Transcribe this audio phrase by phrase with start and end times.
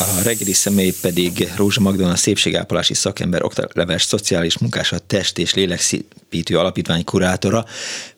[0.00, 6.58] A reggeli személy pedig Rózsa Magdolna szépségápolási szakember, okleves szociális munkás, a test és lélekszépítő
[6.58, 7.64] alapítvány kurátora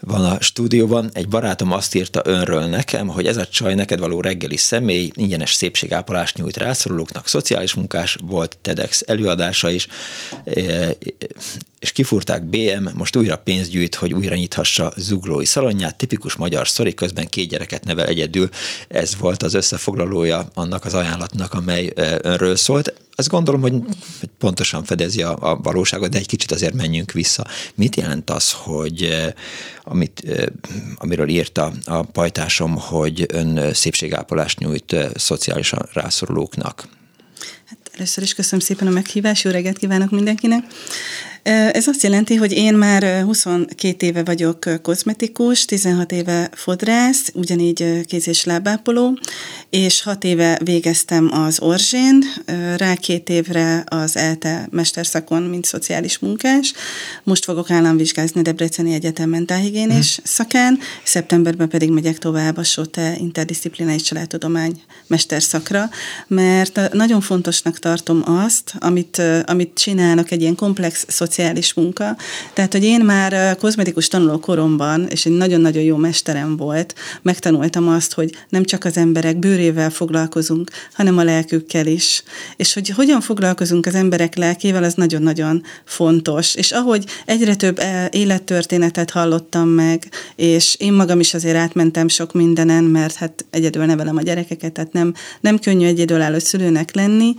[0.01, 1.11] van a stúdióban.
[1.13, 5.53] Egy barátom azt írta önről nekem, hogy ez a csaj neked való reggeli személy ingyenes
[5.55, 9.87] szépségápolást nyújt rászorulóknak, szociális munkás volt, TEDx előadása is,
[11.79, 16.95] és kifúrták BM, most újra pénzt gyűjt, hogy újra nyithassa zuglói szalonját, tipikus magyar sztori,
[16.95, 18.49] közben két gyereket nevel egyedül.
[18.89, 21.72] Ez volt az összefoglalója annak az ajánlatnak, amely
[22.23, 22.95] önről szólt.
[23.15, 23.75] Azt gondolom, hogy
[24.39, 27.47] pontosan fedezi a, a valóságot, de egy kicsit azért menjünk vissza.
[27.75, 29.17] Mit jelent az, hogy
[29.85, 30.23] amit,
[30.97, 36.89] amiről írta a pajtásom, hogy ön szépségápolást nyújt szociálisan rászorulóknak?
[37.65, 40.65] Hát először is köszönöm szépen a meghívást, jó reggelt kívánok mindenkinek.
[41.73, 48.27] Ez azt jelenti, hogy én már 22 éve vagyok kozmetikus, 16 éve fodrász, ugyanígy kéz-
[48.27, 49.19] és lábápoló,
[49.73, 52.25] és 6 éve végeztem az Orzsén,
[52.77, 56.73] rá két évre az ELTE mesterszakon, mint szociális munkás.
[57.23, 60.25] Most fogok államvizsgázni Debreceni Egyetem mentálhigiénés hmm.
[60.25, 65.89] szakán, szeptemberben pedig megyek tovább a SOTE interdisziplinális családtudomány mesterszakra,
[66.27, 72.17] mert nagyon fontosnak tartom azt, amit, amit csinálnak egy ilyen komplex szociális munka.
[72.53, 78.13] Tehát, hogy én már kozmetikus tanuló koromban, és egy nagyon-nagyon jó mesterem volt, megtanultam azt,
[78.13, 82.23] hogy nem csak az emberek bőrével foglalkozunk, hanem a lelkükkel is.
[82.57, 86.55] És hogy hogyan foglalkozunk az emberek lelkével, az nagyon-nagyon fontos.
[86.55, 92.85] És ahogy egyre több élettörténetet hallottam meg, és én magam is azért átmentem sok mindenen,
[92.85, 97.35] mert hát egyedül nevelem a gyerekeket, tehát nem, nem könnyű egyedülálló szülőnek lenni,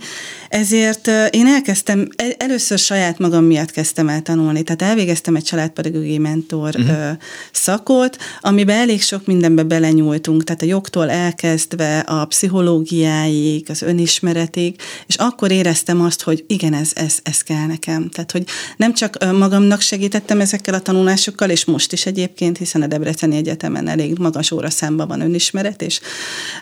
[0.48, 4.62] ezért én elkezdtem, először saját magam miatt kezdtem el tanulni.
[4.62, 7.18] Tehát elvégeztem egy családpedagógiai mentor uh-huh.
[7.52, 14.76] szakot, amiben elég sok mindenbe belenyúltunk, tehát a jogtól elkezdve a pszichológiáig, az önismeretig,
[15.06, 18.08] és akkor éreztem azt, hogy igen, ez, ez, ez kell nekem.
[18.08, 18.44] Tehát, hogy
[18.76, 23.88] nem csak magamnak segítettem ezekkel a tanulásokkal, és most is egyébként, hiszen a Debreceni Egyetemen
[23.88, 26.00] elég magas óraszámban van önismeret, és,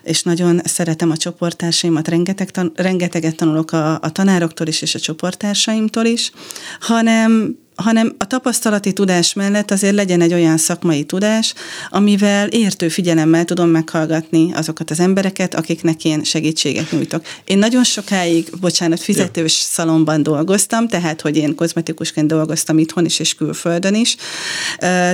[0.02, 5.00] és nagyon szeretem a csoporttársaimat, rengeteg tan- rengeteget tanulok a, a tanároktól is, és a
[5.00, 6.32] csoporttársaimtól is,
[6.80, 11.54] hanem hanem a tapasztalati tudás mellett azért legyen egy olyan szakmai tudás,
[11.90, 17.26] amivel értő figyelemmel tudom meghallgatni azokat az embereket, akiknek én segítséget nyújtok.
[17.44, 19.68] Én nagyon sokáig, bocsánat, fizetős Jó.
[19.70, 24.16] szalomban dolgoztam, tehát, hogy én kozmetikusként dolgoztam itthon is és külföldön is,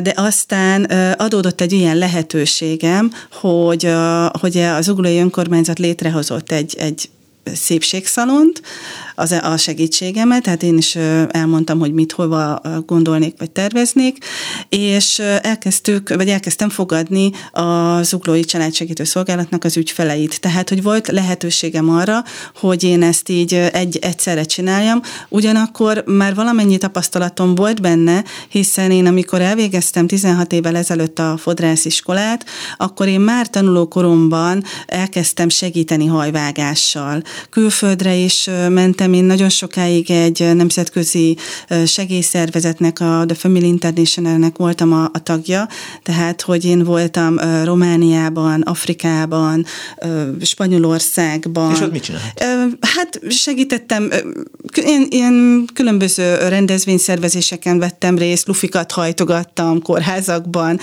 [0.02, 3.88] de aztán adódott egy ilyen lehetőségem, hogy,
[4.40, 7.08] hogy az Uglói Önkormányzat létrehozott egy, egy
[7.54, 8.62] szépségszalont,
[9.14, 10.96] az, a segítségemet, tehát én is
[11.28, 14.24] elmondtam, hogy mit, hova gondolnék, vagy terveznék,
[14.68, 20.40] és elkezdtük, vagy elkezdtem fogadni a Zuglói Családsegítő Szolgálatnak az ügyfeleit.
[20.40, 26.76] Tehát, hogy volt lehetőségem arra, hogy én ezt így egy, egyszerre csináljam, ugyanakkor már valamennyi
[26.76, 32.44] tapasztalatom volt benne, hiszen én amikor elvégeztem 16 évvel ezelőtt a fodrásziskolát,
[32.76, 37.22] akkor én már tanulókoromban elkezdtem segíteni hajvágással.
[37.50, 41.36] Külföldre is mentem én nagyon sokáig egy nemzetközi
[41.86, 45.68] segélyszervezetnek, a The Family International-nek voltam a, a tagja,
[46.02, 49.66] tehát hogy én voltam Romániában, Afrikában,
[50.40, 51.72] Spanyolországban.
[51.72, 52.20] És ott mit csinál?
[52.80, 54.10] Hát segítettem,
[54.84, 60.78] én, én különböző rendezvényszervezéseken vettem részt, lufikat hajtogattam kórházakban,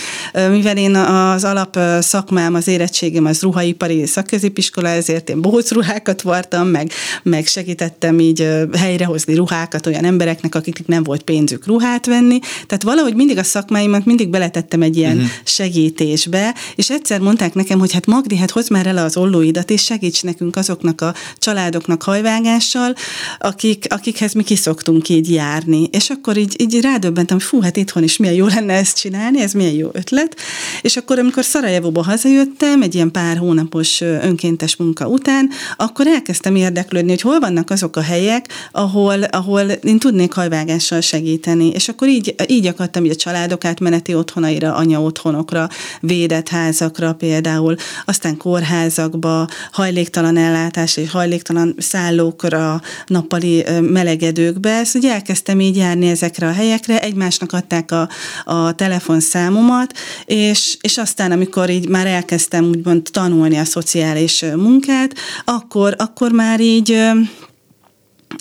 [0.49, 6.67] mivel én az alap szakmám, az érettségem az ruhaipari szakközépiskola, ezért én bohóc ruhákat vartam,
[6.67, 6.91] meg,
[7.23, 8.47] meg segítettem így
[8.77, 12.39] helyrehozni ruhákat olyan embereknek, akiknek nem volt pénzük ruhát venni.
[12.67, 15.31] Tehát valahogy mindig a szakmáimat mindig beletettem egy ilyen uh-huh.
[15.43, 19.83] segítésbe, és egyszer mondták nekem, hogy hát Magdi, hát hozd már el az ollóidat, és
[19.83, 22.95] segíts nekünk azoknak a családoknak hajvágással,
[23.39, 25.89] akik, akikhez mi kiszoktunk így járni.
[25.91, 29.41] És akkor így, így rádöbbentem, hogy fú, hát itthon is milyen jó lenne ezt csinálni,
[29.41, 30.35] ez milyen jó ötlet.
[30.81, 36.55] És akkor, amikor Szarajevóba hazajöttem, egy ilyen pár hónapos önkéntes munka után, akkor elkezdtem elkezdtem
[36.55, 41.69] érdeklődni, hogy hol vannak azok a helyek, ahol, ahol én tudnék hajvágással segíteni.
[41.69, 47.75] És akkor így, így akadtam így a családok átmeneti otthonaira, anya otthonokra, védett házakra például,
[48.05, 54.83] aztán kórházakba, hajléktalan ellátás és hajléktalan szállókra, nappali melegedőkbe.
[54.83, 58.09] Szóval elkezdtem így járni ezekre a helyekre, egymásnak adták a,
[58.45, 59.93] a telefonszámomat,
[60.25, 65.13] és, és aztán, amikor így már elkezdtem úgymond tanulni a szociális munkát,
[65.45, 67.11] akkor, akkor már így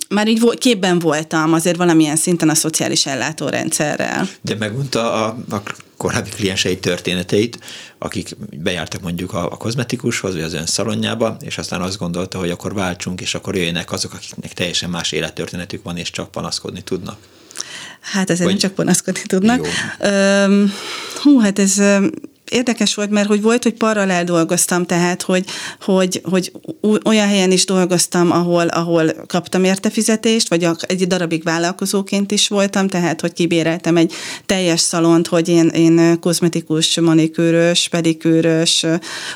[0.09, 4.27] már így képben voltam azért valamilyen szinten a szociális ellátórendszerrel.
[4.41, 5.61] De megmondta a, a
[5.97, 7.59] korábbi kliensei történeteit,
[7.97, 12.49] akik bejártak mondjuk a, a kozmetikushoz, vagy az ön szalonjába, és aztán azt gondolta, hogy
[12.49, 17.17] akkor váltsunk, és akkor jöjjenek azok, akiknek teljesen más élettörténetük van, és csak panaszkodni tudnak.
[17.99, 19.65] Hát ezért nem csak panaszkodni tudnak.
[19.65, 19.71] Jó.
[21.21, 21.81] hú, hát ez
[22.51, 25.45] érdekes volt, mert hogy volt, hogy paralel dolgoztam, tehát hogy,
[25.81, 26.51] hogy, hogy
[27.05, 32.87] olyan helyen is dolgoztam, ahol, ahol kaptam érte fizetést, vagy egy darabig vállalkozóként is voltam,
[32.87, 34.13] tehát hogy kibéreltem egy
[34.45, 38.85] teljes szalont, hogy én, én kozmetikus, manikűrös, pedikűrös,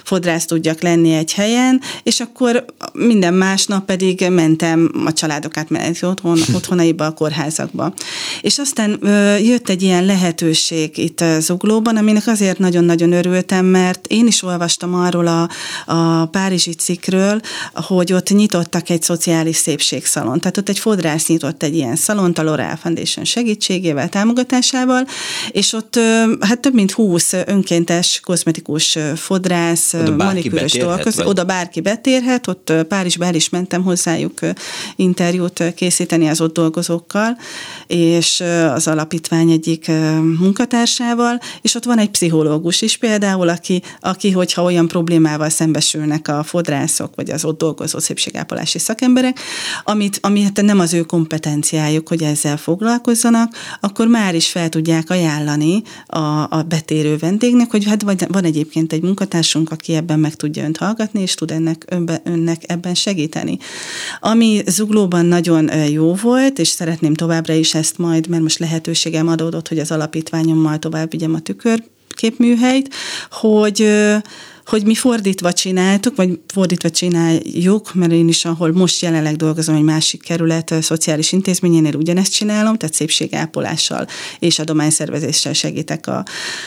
[0.04, 6.40] fodrász tudjak lenni egy helyen, és akkor minden másnap pedig mentem a családokat menni otthon,
[6.56, 7.94] otthonaiba, a kórházakba.
[8.42, 9.00] És aztán
[9.42, 14.94] jött egy ilyen lehetőség itt Zuglóban, aminek azért nagyon-nagyon nagyon örültem, mert én is olvastam
[14.94, 15.50] arról a,
[15.86, 17.40] a Párizsi cikkről,
[17.74, 20.40] hogy ott nyitottak egy szociális szépségszalon.
[20.40, 25.08] Tehát ott egy fodrász nyitott egy ilyen szalont a L'Oreal Foundation segítségével, támogatásával,
[25.52, 26.00] és ott
[26.40, 31.28] hát több mint húsz önkéntes kozmetikus fodrász, manikűrös dolgozik.
[31.28, 34.40] Oda bárki betérhet, ott Párizsba el is mentem hozzájuk
[34.96, 37.38] interjút készíteni az ott dolgozókkal,
[37.88, 38.44] és
[38.74, 39.88] az alapítvány egyik
[40.40, 46.28] munkatársával, és ott van egy pszichológus is, is például, aki, aki, hogyha olyan problémával szembesülnek
[46.28, 49.40] a fodrászok, vagy az ott dolgozó szépségápolási szakemberek,
[49.84, 55.10] amit, ami hát nem az ő kompetenciájuk, hogy ezzel foglalkozzanak, akkor már is fel tudják
[55.10, 56.18] ajánlani a,
[56.50, 61.22] a betérő vendégnek, hogy hát van egyébként egy munkatársunk, aki ebben meg tudja önt hallgatni,
[61.22, 63.58] és tud ennek, önbe, önnek ebben segíteni.
[64.20, 69.68] Ami zuglóban nagyon jó volt, és szeretném továbbra is ezt majd, mert most lehetőségem adódott,
[69.68, 71.84] hogy az alapítványommal tovább vigyem a tükör
[72.20, 72.94] képműhelyt,
[73.32, 73.90] hogy
[74.70, 79.82] hogy mi fordítva csináltuk, vagy fordítva csináljuk, mert én is, ahol most jelenleg dolgozom egy
[79.82, 84.08] másik kerület szociális intézményénél ugyanezt csinálom, tehát szépségápolással
[84.40, 86.26] és adományszervezéssel segítek a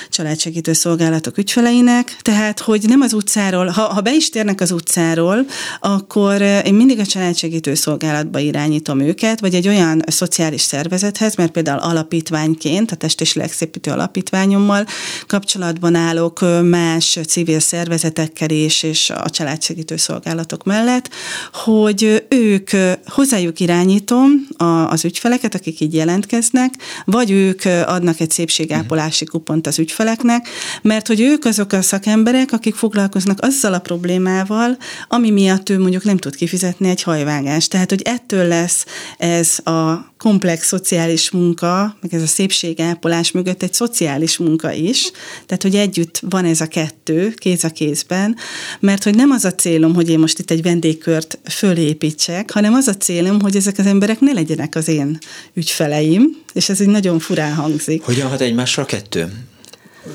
[0.08, 2.16] családsegítő szolgálatok ügyfeleinek.
[2.22, 5.46] Tehát, hogy nem az utcáról, ha, ha be is térnek az utcáról,
[5.80, 11.80] akkor én mindig a családsegítő szolgálatba irányítom őket, vagy egy olyan szociális szervezethez, mert például
[11.80, 13.38] alapítványként, a test és
[13.82, 14.86] alapítványommal
[15.26, 21.10] kapcsolatban állok más civil szervezetekkel, szervezetekkel és, és a családsegítő szolgálatok mellett,
[21.52, 22.70] hogy ők
[23.06, 26.74] hozzájuk irányítom a, az ügyfeleket, akik így jelentkeznek,
[27.04, 30.48] vagy ők adnak egy szépségápolási kupont az ügyfeleknek,
[30.82, 34.76] mert hogy ők azok a szakemberek, akik foglalkoznak azzal a problémával,
[35.08, 37.70] ami miatt ő mondjuk nem tud kifizetni egy hajvágást.
[37.70, 38.84] Tehát, hogy ettől lesz
[39.18, 45.10] ez a komplex szociális munka, meg ez a szépségápolás mögött egy szociális munka is,
[45.46, 48.36] tehát hogy együtt van ez a kettő, kéz a kézben,
[48.80, 52.86] mert hogy nem az a célom, hogy én most itt egy vendégkört fölépítsek, hanem az
[52.88, 55.18] a célom, hogy ezek az emberek ne legyenek az én
[55.54, 58.02] ügyfeleim, és ez így nagyon furán hangzik.
[58.02, 59.32] Hogyan hat egymásra a kettő?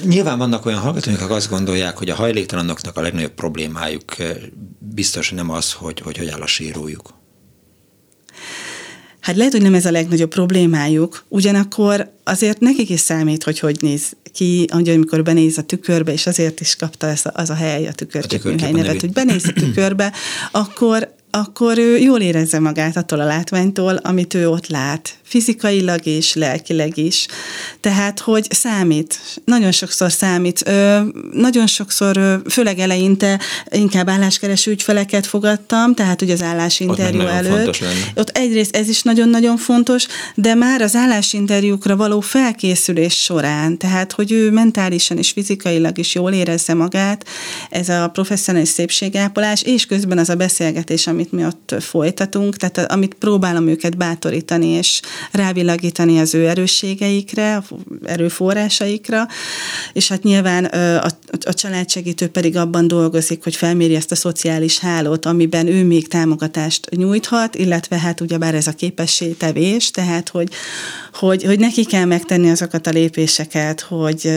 [0.03, 4.35] Nyilván vannak olyan hallgatók, akik azt gondolják, hogy a hajléktalanoknak a legnagyobb problémájuk eh,
[4.79, 7.16] biztos nem az, hogy hogy, hogy áll a sírójuk.
[9.27, 13.77] Hát lehet, hogy nem ez a legnagyobb problémájuk, ugyanakkor azért nekik is számít, hogy hogy
[13.79, 17.53] néz ki, hogy amikor benéz a tükörbe, és azért is kapta ez a, az a
[17.53, 20.13] hely, a tükörképműhely nevet, hogy benéz a tükörbe,
[20.51, 26.33] akkor akkor ő jól érezze magát attól a látványtól, amit ő ott lát, fizikailag és
[26.33, 27.27] lelkileg is.
[27.81, 30.71] Tehát, hogy számít, nagyon sokszor számít.
[31.31, 33.39] Nagyon sokszor, főleg eleinte
[33.69, 37.77] inkább álláskereső ügyfeleket fogadtam, tehát ugye az állásinterjú előtt.
[38.15, 44.31] Ott egyrészt ez is nagyon-nagyon fontos, de már az állásinterjúkra való felkészülés során, tehát, hogy
[44.31, 47.25] ő mentálisan és fizikailag is jól érezze magát,
[47.69, 53.13] ez a professzionális szépségápolás, és közben az a beszélgetés, amit mi ott folytatunk, tehát amit
[53.13, 57.63] próbálom őket bátorítani, és rávilágítani az ő erősségeikre,
[58.05, 59.27] erőforrásaikra,
[59.93, 61.07] és hát nyilván a,
[61.45, 66.89] a családsegítő pedig abban dolgozik, hogy felméri ezt a szociális hálót, amiben ő még támogatást
[66.89, 70.49] nyújthat, illetve hát ugyebár ez a képességtevés, tehát hogy,
[71.13, 74.31] hogy, hogy neki kell megtenni azokat a lépéseket, hogy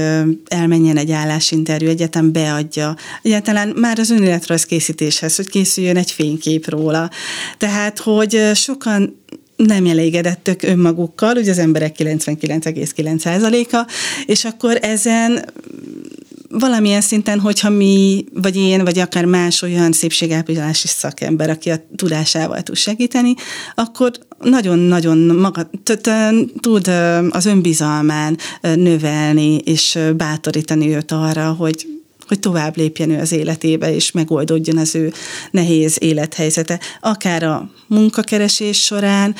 [0.49, 7.11] elmenjen egy állásinterjú, egyetem beadja, egyáltalán már az önéletrajz készítéshez, hogy készüljön egy fényképről, róla.
[7.59, 9.23] Tehát, hogy sokan
[9.57, 13.91] nem elégedettek önmagukkal, ugye az emberek 99,9%-a,
[14.27, 15.45] és akkor ezen
[16.49, 22.63] valamilyen szinten, hogyha mi, vagy én, vagy akár más olyan szépségápolási szakember, aki a tudásával
[22.63, 23.35] tud segíteni,
[23.75, 24.11] akkor
[24.41, 25.71] nagyon-nagyon maga,
[26.61, 26.91] tud
[27.31, 32.00] az önbizalmán növelni, és bátorítani őt arra, hogy
[32.31, 35.13] hogy tovább lépjen ő az életébe, és megoldódjon az ő
[35.51, 39.35] nehéz élethelyzete, akár a munkakeresés során,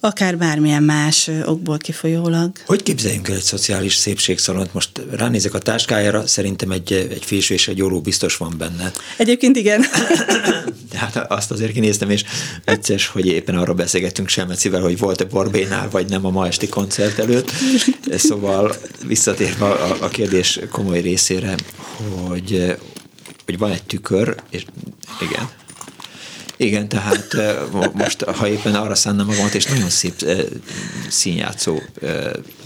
[0.00, 2.50] akár bármilyen más okból kifolyólag.
[2.66, 4.74] Hogy képzeljünk el egy szociális szépségszalont?
[4.74, 8.92] Most ránézek a táskájára, szerintem egy, egy fésű és egy óró biztos van benne.
[9.16, 9.84] Egyébként igen.
[10.94, 12.24] hát azt azért kinéztem, és
[12.64, 17.18] egyszer, hogy éppen arra beszélgettünk Selmecivel, hogy volt-e Borbénál, vagy nem a ma esti koncert
[17.18, 17.50] előtt.
[18.16, 18.76] Szóval
[19.06, 21.54] visszatérve a, a kérdés komoly részére,
[21.96, 22.76] hogy,
[23.44, 24.64] hogy van egy tükör, és
[25.20, 25.48] igen,
[26.58, 27.36] igen, tehát
[27.92, 30.24] most, ha éppen arra szánnám magamat, és nagyon szép
[31.08, 31.78] színjátszó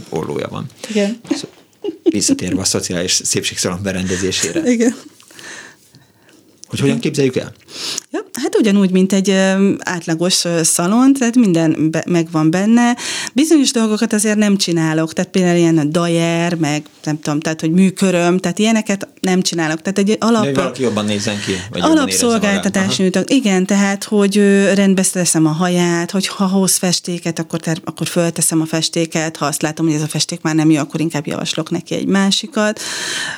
[0.08, 0.66] ollója van.
[0.88, 1.20] Igen.
[2.02, 4.70] Visszatérve a szociális szépségszalon berendezésére.
[4.70, 4.94] Igen.
[6.66, 7.52] Hogy hogyan képzeljük el?
[8.14, 9.30] Ja, hát ugyanúgy, mint egy
[9.78, 12.96] átlagos szalon, tehát minden be, megvan benne.
[13.32, 18.38] Bizonyos dolgokat azért nem csinálok, tehát például ilyen dajer, meg nem tudom, tehát hogy műköröm,
[18.38, 19.82] tehát ilyeneket nem csinálok.
[19.82, 20.44] Tehát egy alap...
[20.44, 23.30] De valaki jobban nézzen ki, vagy Alapszolgáltatás nyújtok.
[23.30, 24.36] Igen, tehát, hogy
[24.74, 29.46] rendbe teszem a haját, hogy ha hoz festéket, akkor, ter, akkor fölteszem a festéket, ha
[29.46, 32.80] azt látom, hogy ez a festék már nem jó, akkor inkább javaslok neki egy másikat.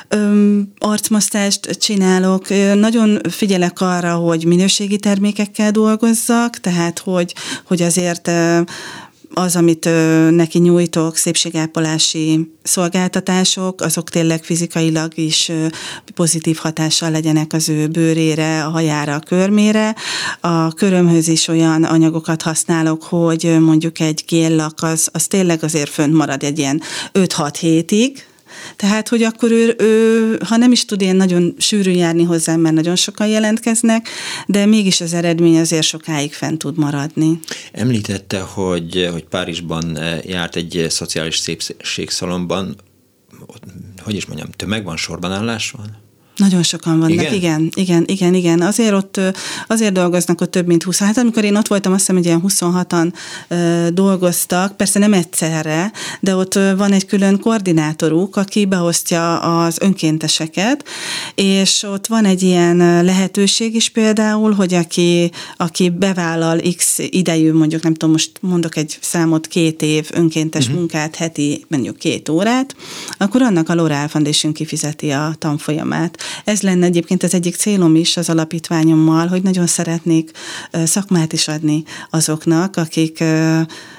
[0.07, 8.31] Öm, arcmasztást csinálok, nagyon figyelek arra, hogy minőségi termékekkel dolgozzak, tehát hogy, hogy azért
[9.33, 9.89] az, amit
[10.29, 15.51] neki nyújtok, szépségápolási szolgáltatások, azok tényleg fizikailag is
[16.15, 19.95] pozitív hatással legyenek az ő bőrére, a hajára, a körmére.
[20.39, 26.13] A körömhöz is olyan anyagokat használok, hogy mondjuk egy géllak az, az tényleg azért fönt
[26.13, 26.81] marad egy ilyen
[27.13, 28.25] 5-6 hétig,
[28.75, 32.75] tehát, hogy akkor ő, ő, ha nem is tud ilyen nagyon sűrűn járni hozzám, mert
[32.75, 34.09] nagyon sokan jelentkeznek,
[34.45, 37.39] de mégis az eredmény azért sokáig fent tud maradni.
[37.71, 42.75] Említette, hogy, hogy Párizsban eh, járt egy szociális szépségszalomban,
[44.03, 46.03] hogy is mondjam, tömeg van, sorban állás van?
[46.35, 47.33] Nagyon sokan vannak, igen?
[47.33, 48.61] igen, igen, igen, igen.
[48.61, 49.19] Azért ott,
[49.67, 50.99] azért dolgoznak ott több mint 20.
[50.99, 53.13] Hát amikor én ott voltam, azt hiszem, hogy ilyen 26-an
[53.93, 60.85] dolgoztak, persze nem egyszerre, de ott van egy külön koordinátoruk, aki beosztja az önkénteseket,
[61.35, 67.83] és ott van egy ilyen lehetőség is például, hogy aki, aki bevállal x idejű, mondjuk
[67.83, 70.79] nem tudom, most mondok egy számot, két év önkéntes uh-huh.
[70.79, 72.75] munkát, heti mondjuk két órát,
[73.17, 76.23] akkor annak a L'Oreal Foundation kifizeti a tanfolyamát.
[76.43, 80.31] Ez lenne egyébként az egyik célom is az alapítványommal, hogy nagyon szeretnék
[80.71, 83.23] szakmát is adni azoknak, akik,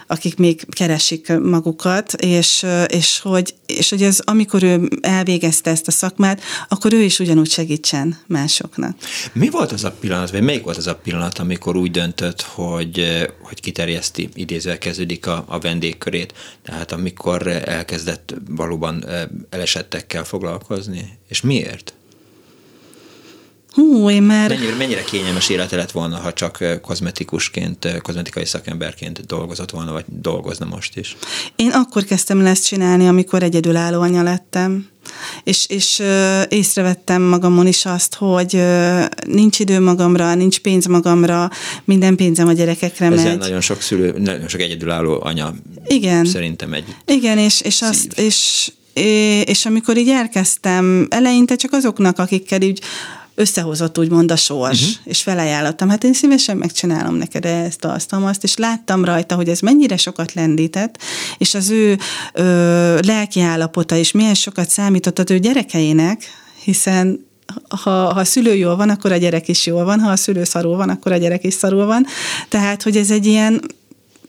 [0.07, 5.91] akik még keresik magukat, és, és, hogy, és hogy ez, amikor ő elvégezte ezt a
[5.91, 8.97] szakmát, akkor ő is ugyanúgy segítsen másoknak.
[9.33, 13.27] Mi volt az a pillanat, vagy melyik volt az a pillanat, amikor úgy döntött, hogy,
[13.43, 19.05] hogy kiterjeszti, idézve kezdődik a, a vendégkörét, tehát amikor elkezdett valóban
[19.51, 21.96] elesettekkel foglalkozni, és miért?
[23.77, 24.49] Hú, én már...
[24.49, 30.67] Mennyire, mennyire kényelmes élete lett volna, ha csak kozmetikusként, kozmetikai szakemberként dolgozott volna, vagy dolgozna
[30.67, 31.17] most is?
[31.57, 34.89] Én akkor kezdtem el ezt csinálni, amikor egyedülálló anya lettem.
[35.45, 36.03] És, és
[36.49, 38.63] észrevettem magamon is azt, hogy
[39.27, 41.51] nincs idő magamra, nincs pénz magamra,
[41.85, 43.39] minden pénzem a gyerekekre Ezzel megy.
[43.39, 45.55] nagyon sok szülő, nagyon sok egyedülálló anya
[45.87, 46.25] Igen.
[46.25, 48.71] szerintem egy Igen, és, és, azt, és,
[49.45, 52.81] és amikor így elkezdtem, eleinte csak azoknak, akikkel így
[53.37, 54.97] összehozott úgymond a sors, uh-huh.
[55.05, 59.61] és felajánlottam, hát én szívesen megcsinálom neked ezt, azt, azt, és láttam rajta, hogy ez
[59.61, 60.99] mennyire sokat lendített,
[61.39, 61.99] és az ő
[62.33, 66.23] ö, lelki állapota is milyen sokat számított az ő gyerekeinek,
[66.63, 67.25] hiszen
[67.69, 70.45] ha, ha a szülő jól van, akkor a gyerek is jól van, ha a szülő
[70.45, 72.07] szarul van, akkor a gyerek is szarul van.
[72.49, 73.61] Tehát, hogy ez egy ilyen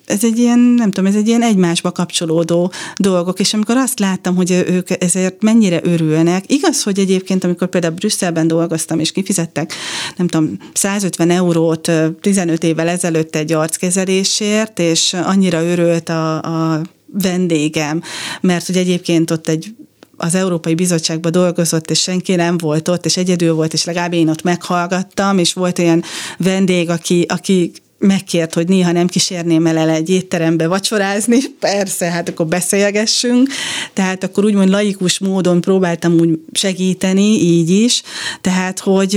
[0.08, 4.36] ez egy ilyen, nem tudom, ez egy ilyen egymásba kapcsolódó dolgok, és amikor azt láttam,
[4.36, 9.74] hogy ők ezért mennyire örülnek, igaz, hogy egyébként, amikor például Brüsszelben dolgoztam, és kifizettek,
[10.18, 18.02] nem tudom, 150 eurót 15 évvel ezelőtt egy arckezelésért, és annyira örült a, a vendégem,
[18.42, 19.76] mert hogy egyébként ott egy
[20.20, 24.30] az Európai Bizottságban dolgozott, és senki nem volt ott, és egyedül volt, és legalább én
[24.30, 26.04] ott meghallgattam, és volt olyan
[26.38, 32.30] vendég, aki, aki megkért, hogy néha nem kísérném el el egy étterembe vacsorázni, persze, hát
[32.30, 33.50] akkor beszélgessünk,
[33.94, 38.02] tehát akkor úgymond laikus módon próbáltam úgy segíteni, így is,
[38.42, 39.14] tehát, hogy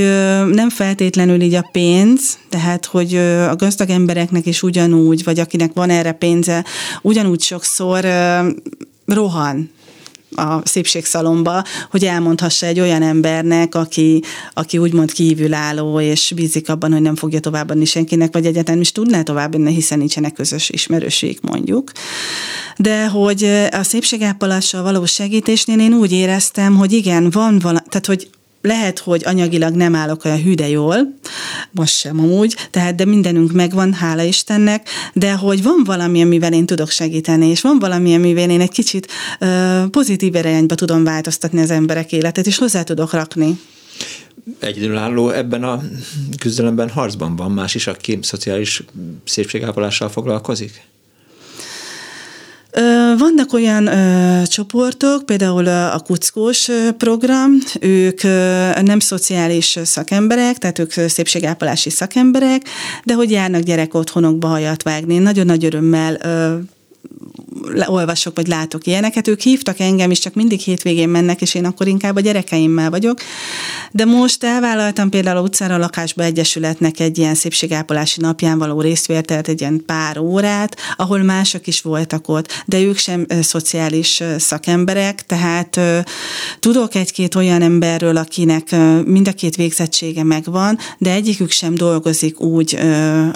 [0.52, 3.16] nem feltétlenül így a pénz, tehát, hogy
[3.48, 6.64] a gazdag embereknek is ugyanúgy, vagy akinek van erre pénze,
[7.02, 8.06] ugyanúgy sokszor
[9.06, 9.70] rohan
[10.30, 14.22] a szépségszalomba, hogy elmondhassa egy olyan embernek, aki,
[14.52, 19.22] aki úgymond kívülálló, és bízik abban, hogy nem fogja továbbadni senkinek, vagy egyáltalán is tudná
[19.22, 21.92] továbbadni, hiszen nincsenek közös ismerőség, mondjuk.
[22.76, 28.30] De hogy a szépségápolással való segítésnél én úgy éreztem, hogy igen, van vala, tehát hogy
[28.62, 31.14] lehet, hogy anyagilag nem állok olyan hűde jól,
[31.70, 36.66] most sem amúgy, tehát de mindenünk megvan, hála Istennek, de hogy van valami, amivel én
[36.66, 41.70] tudok segíteni, és van valami, amivel én egy kicsit uh, pozitív irányba tudom változtatni az
[41.70, 43.60] emberek életet, és hozzá tudok rakni.
[44.58, 45.82] Egyedülálló ebben a
[46.38, 48.82] küzdelemben harcban van más is, aki szociális
[49.24, 50.82] szépségápolással foglalkozik?
[53.18, 57.50] Vannak olyan ö, csoportok, például a Kuckós program,
[57.80, 62.62] ők ö, nem szociális szakemberek, tehát ők szépségápolási szakemberek,
[63.04, 65.18] de hogy járnak gyerek otthonokba hajat vágni.
[65.18, 66.56] Nagyon nagy örömmel ö,
[67.86, 69.28] olvasok, vagy látok ilyeneket.
[69.28, 73.18] Ők hívtak engem, és csak mindig hétvégén mennek, és én akkor inkább a gyerekeimmel vagyok.
[73.90, 79.48] De most elvállaltam például a utcára a lakásba egyesületnek egy ilyen szépségápolási napján való részvételt,
[79.48, 85.80] egy ilyen pár órát, ahol mások is voltak ott, de ők sem szociális szakemberek, tehát
[86.60, 92.78] tudok egy-két olyan emberről, akinek mind a két végzettsége megvan, de egyikük sem dolgozik úgy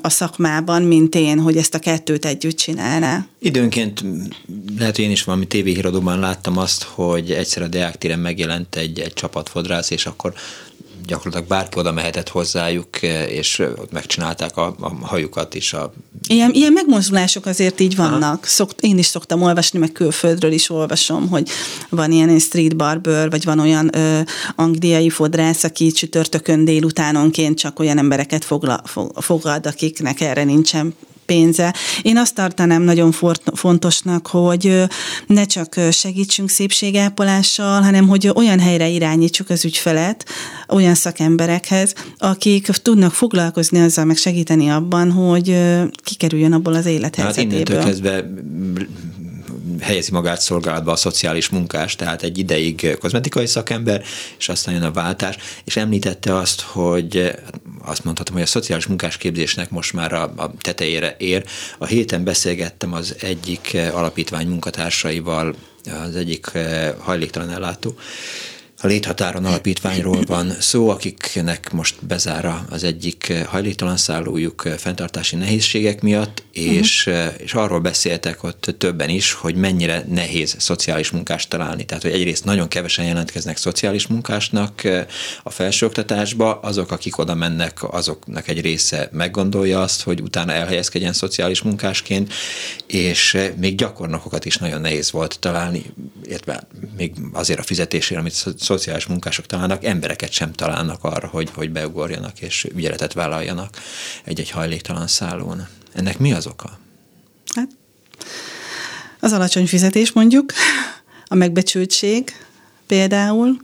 [0.00, 3.26] a szakmában, mint én, hogy ezt a kettőt együtt csinálná.
[3.38, 4.03] Időnként
[4.78, 9.00] lehet, hogy én is valami tévéhíradóban láttam azt, hogy egyszer a Deák téren megjelent egy,
[9.00, 10.34] egy csapatfodrász, és akkor
[11.06, 15.72] gyakorlatilag bárki oda mehetett hozzájuk, és ott megcsinálták a, a hajukat is.
[15.72, 15.92] A...
[16.28, 18.44] Ilyen, ilyen megmozdulások azért így vannak.
[18.44, 21.48] Szokt, én is szoktam olvasni, meg külföldről is olvasom, hogy
[21.88, 24.20] van ilyen street barber, vagy van olyan ö,
[24.56, 30.94] angliai fodrász, aki csütörtökön délutánonként csak olyan embereket fogla, fog, fogad, akiknek erre nincsen
[31.26, 31.74] pénze.
[32.02, 33.12] Én azt tartanám nagyon
[33.54, 34.82] fontosnak, hogy
[35.26, 40.24] ne csak segítsünk szépségápolással, hanem hogy olyan helyre irányítsuk az ügyfelet,
[40.68, 45.60] olyan szakemberekhez, akik tudnak foglalkozni azzal, meg segíteni abban, hogy
[46.02, 47.58] kikerüljön abból az élethelyzetéből.
[47.58, 48.24] Hát innentől kezdve
[49.80, 54.02] helyezi magát szolgálatba a szociális munkás, tehát egy ideig kozmetikai szakember,
[54.38, 57.34] és aztán jön a váltás, és említette azt, hogy
[57.84, 61.44] azt mondhatom, hogy a szociális munkás képzésnek most már a, a tetejére ér.
[61.78, 65.54] A héten beszélgettem az egyik alapítvány munkatársaival,
[66.06, 66.50] az egyik
[66.98, 67.94] hajléktalan ellátó,
[68.84, 76.42] a Léthatáron Alapítványról van szó, akiknek most bezára az egyik hajléktalan szállójuk fenntartási nehézségek miatt,
[76.52, 77.34] és, uh-huh.
[77.38, 81.84] és arról beszéltek ott többen is, hogy mennyire nehéz szociális munkást találni.
[81.84, 84.82] Tehát, hogy egyrészt nagyon kevesen jelentkeznek szociális munkásnak
[85.42, 91.62] a felsőoktatásba, azok, akik oda mennek, azoknak egy része meggondolja azt, hogy utána elhelyezkedjen szociális
[91.62, 92.32] munkásként,
[92.86, 95.82] és még gyakornokokat is nagyon nehéz volt találni,
[96.24, 98.32] illetve még azért a fizetésére, amit
[98.76, 103.76] szociális munkások találnak, embereket sem találnak arra, hogy, hogy beugorjanak és ügyeletet vállaljanak
[104.24, 105.66] egy-egy hajléktalan szállón.
[105.92, 106.78] Ennek mi az oka?
[107.54, 107.68] Hát,
[109.20, 110.52] az alacsony fizetés mondjuk,
[111.26, 112.32] a megbecsültség
[112.86, 113.56] például.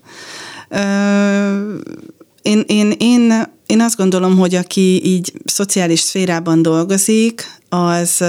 [2.43, 8.25] Én, én, én, én azt gondolom, hogy aki így szociális szférában dolgozik, az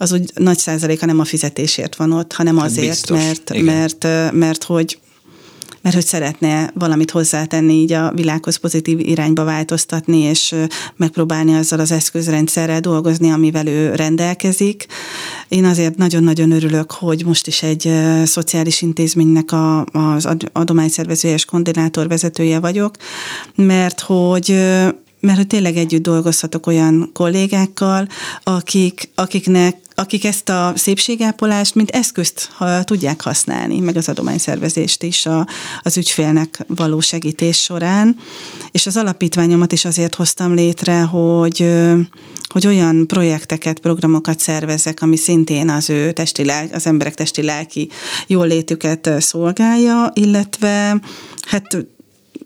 [0.00, 4.32] az úgy nagy százaléka nem a fizetésért van ott, hanem hát azért, Biztos, mert, mert,
[4.32, 4.98] mert hogy
[5.82, 10.54] mert hogy szeretne valamit hozzátenni, így a világhoz pozitív irányba változtatni, és
[10.96, 14.86] megpróbálni azzal az eszközrendszerrel dolgozni, amivel ő rendelkezik.
[15.48, 17.92] Én azért nagyon-nagyon örülök, hogy most is egy
[18.24, 22.96] szociális intézménynek a, az adományszervezője és koordinátor vezetője vagyok,
[23.54, 24.56] mert hogy
[25.20, 28.08] mert hogy tényleg együtt dolgozhatok olyan kollégákkal,
[28.42, 35.26] akik, akiknek akik ezt a szépségápolást, mint eszközt ha tudják használni, meg az adományszervezést is
[35.26, 35.46] a,
[35.82, 38.16] az ügyfélnek való segítés során.
[38.70, 41.66] És az alapítványomat is azért hoztam létre, hogy
[42.48, 47.88] hogy olyan projekteket, programokat szervezek, ami szintén az ő testi, az emberek testi lelki
[48.26, 51.00] jól létüket szolgálja, illetve
[51.46, 51.86] hát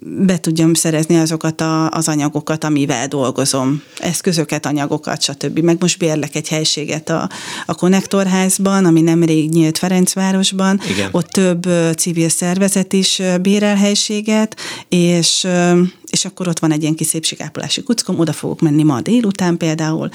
[0.04, 5.58] be tudjam szerezni azokat a, az anyagokat, amivel dolgozom, eszközöket, anyagokat, stb.
[5.58, 7.28] Meg most bérlek egy helységet a,
[7.66, 10.80] a Konnektorházban, ami nemrég nyílt Ferencvárosban.
[10.90, 11.08] Igen.
[11.12, 14.56] Ott több civil szervezet is bérel helységet,
[14.88, 15.46] és
[16.12, 20.08] és akkor ott van egy ilyen kis szépségápolási kuckom, oda fogok menni ma délután például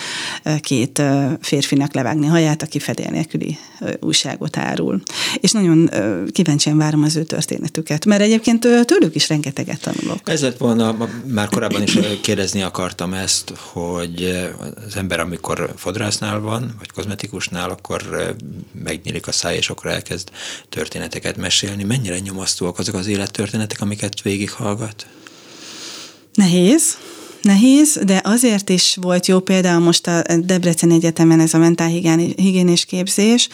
[0.61, 1.01] két
[1.41, 3.57] férfinak levágni haját, aki fedél nélküli
[3.99, 5.01] újságot árul.
[5.39, 5.89] És nagyon
[6.31, 10.29] kíváncsian várom az ő történetüket, mert egyébként tőlük is rengeteget tanulok.
[10.29, 14.47] Ez lett volna, már korábban is kérdezni akartam ezt, hogy
[14.87, 18.35] az ember, amikor fodrásznál van, vagy kozmetikusnál, akkor
[18.83, 20.29] megnyílik a száj, és akkor elkezd
[20.69, 21.83] történeteket mesélni.
[21.83, 25.07] Mennyire nyomasztóak azok az élettörténetek, amiket végighallgat?
[26.37, 26.97] Nehéz,
[27.41, 33.49] nehéz, de azért is volt jó például most a Debrecen Egyetemen ez a mentálhigiénés képzés,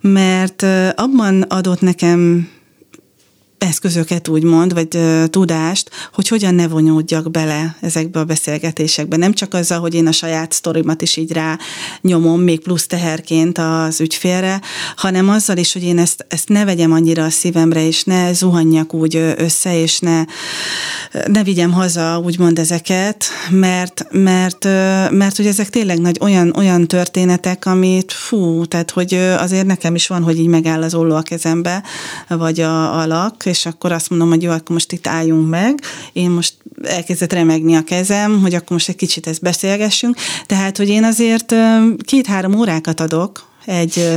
[0.00, 0.62] mert
[0.94, 2.48] abban adott nekem
[3.64, 9.16] eszközöket úgymond, vagy uh, tudást, hogy hogyan ne vonyódjak bele ezekbe a beszélgetésekbe.
[9.16, 11.58] Nem csak azzal, hogy én a saját sztorimat is így rá
[12.00, 14.60] nyomom, még plusz teherként az ügyfélre,
[14.96, 18.94] hanem azzal is, hogy én ezt, ezt ne vegyem annyira a szívemre, és ne zuhanjak
[18.94, 20.24] úgy össze, és ne,
[21.26, 24.64] ne vigyem haza úgymond ezeket, mert, mert,
[25.10, 30.06] mert hogy ezek tényleg nagy olyan, olyan történetek, amit fú, tehát hogy azért nekem is
[30.06, 31.82] van, hogy így megáll az olló a kezembe,
[32.28, 35.80] vagy a, a lak, és akkor azt mondom, hogy jó, akkor most itt álljunk meg,
[36.12, 40.16] én most elkezdett remegni a kezem, hogy akkor most egy kicsit ezt beszélgessünk.
[40.46, 41.54] Tehát, hogy én azért
[42.04, 44.10] két-három órákat adok, egy,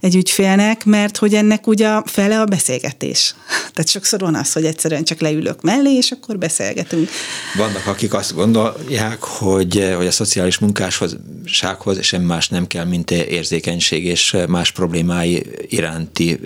[0.00, 3.34] egy ügyfélnek, mert hogy ennek ugye a fele a beszélgetés.
[3.74, 7.08] Tehát sokszor van az, hogy egyszerűen csak leülök mellé, és akkor beszélgetünk.
[7.56, 11.16] Vannak, akik azt gondolják, hogy, hogy a szociális munkáshoz
[12.00, 16.40] semmi más nem kell, mint érzékenység és más problémái iránti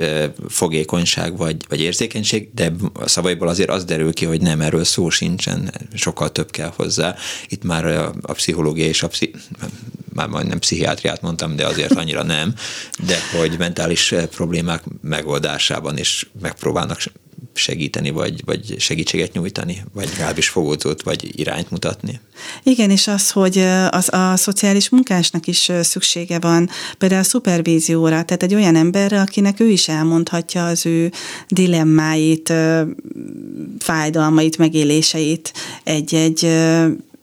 [0.48, 5.10] fogékonyság vagy, vagy érzékenység, de a szavaiból azért az derül ki, hogy nem erről szó
[5.10, 7.14] sincsen, sokkal több kell hozzá.
[7.48, 9.30] Itt már a, a pszichológia és a pszi,
[10.16, 12.54] már majdnem pszichiátriát mondtam, de azért annyira nem,
[13.06, 16.98] de hogy mentális eh, problémák megoldásában is megpróbálnak
[17.52, 22.20] segíteni, vagy, vagy segítséget nyújtani, vagy legalábbis fogódzót, vagy irányt mutatni.
[22.62, 27.24] Igen, és az, hogy eh, az, a szociális munkásnak is eh, szüksége van például a
[27.24, 31.12] szupervízióra, tehát egy olyan emberre, akinek ő is elmondhatja az ő
[31.48, 32.52] dilemmáit,
[33.78, 35.52] fájdalmait, megéléseit
[35.84, 36.48] egy-egy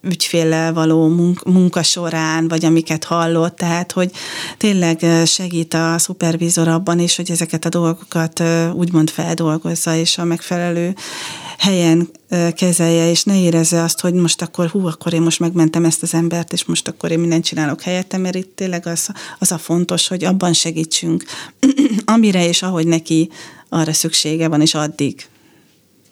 [0.03, 1.07] ügyféllel való
[1.45, 4.11] munka során, vagy amiket hallott, tehát hogy
[4.57, 10.95] tényleg segít a szupervízor abban is, hogy ezeket a dolgokat úgymond feldolgozza, és a megfelelő
[11.57, 12.09] helyen
[12.55, 16.13] kezelje, és ne érezze azt, hogy most akkor hú, akkor én most megmentem ezt az
[16.13, 20.07] embert, és most akkor én mindent csinálok helyette, mert itt tényleg az, az a fontos,
[20.07, 21.23] hogy abban segítsünk,
[22.05, 23.29] amire és ahogy neki
[23.69, 25.27] arra szüksége van, és addig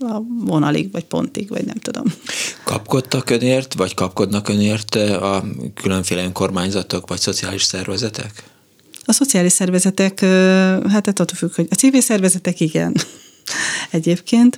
[0.02, 2.04] a vonalig, vagy pontig, vagy nem tudom.
[2.64, 8.44] Kapkodtak önért, vagy kapkodnak önért eh, a különféle önkormányzatok, vagy szociális szervezetek?
[9.06, 12.96] A szociális szervezetek, eh, hát attól függ, hogy a civil szervezetek igen,
[13.92, 14.58] egyébként.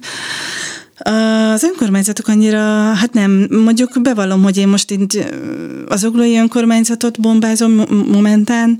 [1.05, 2.59] Az önkormányzatok annyira,
[2.93, 5.25] hát nem, mondjuk bevallom, hogy én most itt
[5.87, 8.79] az oglói önkormányzatot bombázom momentán.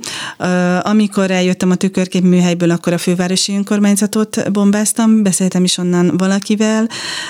[0.81, 6.87] Amikor eljöttem a tükörkép műhelyből, akkor a fővárosi önkormányzatot bombáztam, beszéltem is onnan valakivel.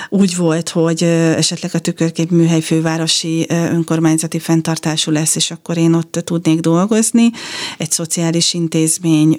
[0.09, 1.03] Úgy volt, hogy
[1.37, 7.31] esetleg a tükörkép műhely fővárosi önkormányzati fenntartású lesz, és akkor én ott tudnék dolgozni.
[7.77, 9.35] Egy szociális intézmény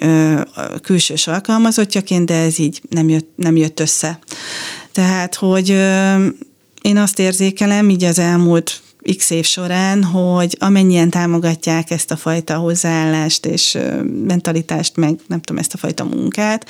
[0.81, 4.19] külsős alkalmazottjaként, de ez így nem jött, nem jött össze.
[4.95, 5.69] Tehát, hogy
[6.81, 8.81] én azt érzékelem így az elmúlt
[9.17, 13.77] x év során, hogy amennyien támogatják ezt a fajta hozzáállást és
[14.27, 16.69] mentalitást, meg nem tudom, ezt a fajta munkát,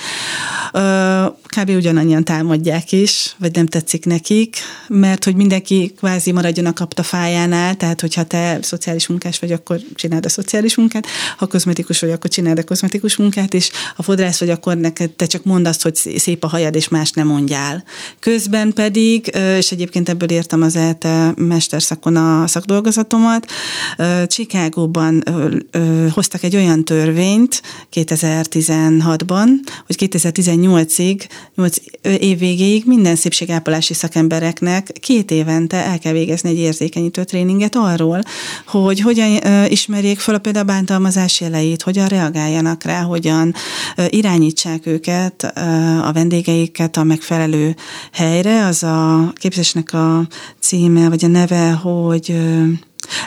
[1.44, 1.70] kb.
[1.70, 7.76] ugyanannyian támadják is, vagy nem tetszik nekik, mert hogy mindenki kvázi maradjon a kapta fájánál,
[7.76, 12.30] tehát hogyha te szociális munkás vagy, akkor csináld a szociális munkát, ha kozmetikus vagy, akkor
[12.30, 15.96] csináld a kozmetikus munkát, és ha fodrász vagy, akkor neked te csak mondd azt, hogy
[15.96, 17.84] szép a hajad, és más nem mondjál.
[18.20, 23.52] Közben pedig, és egyébként ebből értem az ELTE mesterszakon a szakdolgozatomat.
[24.28, 25.24] Csikágóban
[26.14, 27.62] hoztak egy olyan törvényt
[27.94, 29.48] 2016-ban,
[29.86, 31.76] hogy 2018-ig, 8
[32.20, 38.22] év végéig minden szépségápolási szakembereknek két évente el kell végezni egy érzékenyítő tréninget arról,
[38.68, 43.54] hogy hogyan ismerjék fel a például bántalmazás jeleit, hogyan reagáljanak rá, hogyan
[44.10, 45.44] irányítsák őket,
[46.04, 47.76] a vendégeiket a megfelelő
[48.12, 48.66] helyre.
[48.66, 50.28] Az a képzésnek a
[50.60, 52.15] címe, vagy a neve, hogy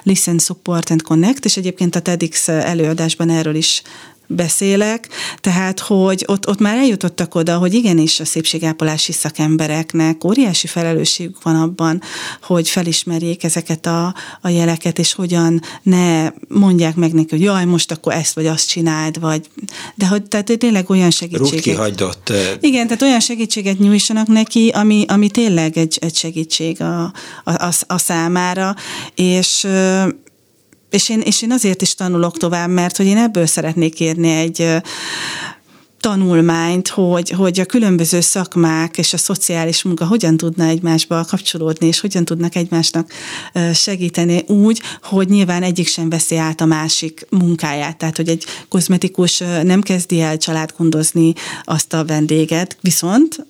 [0.03, 3.83] Listen, Support and Connect, és egyébként a TEDx előadásban erről is
[4.29, 5.09] beszélek,
[5.41, 11.57] tehát hogy ott, ott már eljutottak oda, hogy igenis a szépségápolási szakembereknek óriási felelősségük van
[11.57, 12.03] abban,
[12.43, 17.93] hogy felismerjék ezeket a, a jeleket, és hogyan ne mondják meg neki, hogy jaj, most
[17.93, 19.49] akkor ezt vagy azt csináld, vagy
[19.95, 21.63] de hogy tehát tényleg olyan segítséget.
[21.63, 22.33] kihagyott.
[22.61, 27.13] Igen, tehát olyan segítséget nyújtsanak neki, ami, ami tényleg egy, egy segítség a, a,
[27.45, 28.75] a, a számára,
[29.15, 29.67] és
[30.91, 34.81] és én, és én azért is tanulok tovább, mert hogy én ebből szeretnék érni egy
[36.01, 42.01] tanulmányt, hogy, hogy a különböző szakmák és a szociális munka hogyan tudna egymásba kapcsolódni, és
[42.01, 43.13] hogyan tudnak egymásnak
[43.75, 47.97] segíteni úgy, hogy nyilván egyik sem veszi át a másik munkáját.
[47.97, 51.33] Tehát, hogy egy kozmetikus nem kezdi el családgondozni
[51.65, 53.47] azt a vendéget, viszont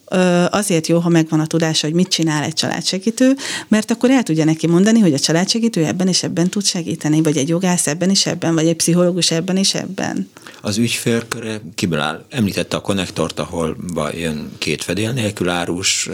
[0.51, 3.37] azért jó, ha megvan a tudása, hogy mit csinál egy családsegítő,
[3.69, 7.37] mert akkor el tudja neki mondani, hogy a családsegítő ebben és ebben tud segíteni, vagy
[7.37, 10.29] egy jogász ebben és ebben, vagy egy pszichológus ebben és ebben.
[10.61, 12.25] Az ügyfélköre kiből áll?
[12.31, 13.77] Említette a konnektort, ahol
[14.15, 16.09] jön két fedél nélkül árus,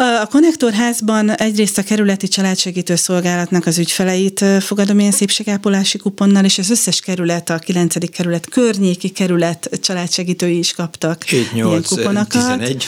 [0.00, 6.70] a konnektorházban egyrészt a kerületi családsegítő szolgálatnak az ügyfeleit fogadom ilyen szépségápolási kuponnal, és az
[6.70, 8.10] összes kerület, a 9.
[8.10, 12.28] kerület környéki kerület családsegítői is kaptak 7, 8, ilyen kuponokat.
[12.28, 12.86] 11.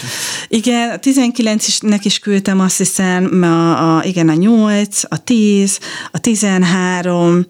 [0.48, 5.78] Igen, a 19-nek is küldtem azt hiszem, a, a, igen, a 8, a 10,
[6.10, 7.46] a 13,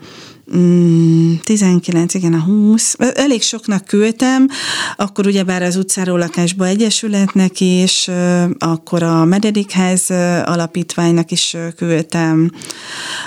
[0.50, 2.96] 19, mm, igen, a 20.
[3.14, 4.48] Elég soknak küldtem,
[4.96, 8.10] akkor ugyebár az utcáról lakásba egyesületnek is,
[8.58, 10.10] akkor a Mededikház
[10.44, 12.50] alapítványnak is küldtem.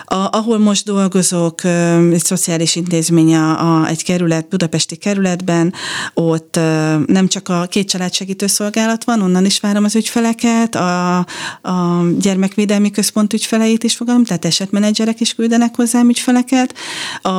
[0.04, 1.64] A, ahol most dolgozok,
[2.12, 5.74] egy szociális intézmény a, egy kerület, budapesti kerületben,
[6.14, 6.60] ott
[7.06, 11.18] nem csak a két családsegítő szolgálat van, onnan is várom az ügyfeleket, a,
[11.62, 16.74] a gyermekvédelmi központ ügyfeleit is fogadom, tehát esetmenedzserek is küldenek hozzám ügyfeleket,
[17.22, 17.30] a,